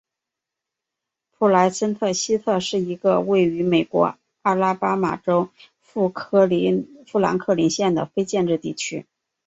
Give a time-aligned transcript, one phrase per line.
[1.29, 6.09] 普莱森特西特是一个位于美国阿拉巴马州富
[7.19, 9.05] 兰克林县的非建制地区。